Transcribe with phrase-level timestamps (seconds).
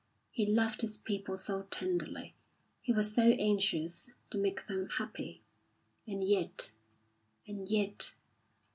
[0.31, 2.33] He loved his people so tenderly,
[2.81, 5.43] he was so anxious to make them happy,
[6.07, 6.71] and yet
[7.47, 8.15] and yet!